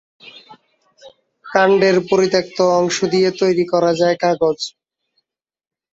[1.45, 4.59] কান্ডের পরিত্যক্ত অংশ দিয়ে তৈরি করা যায় কাগজ।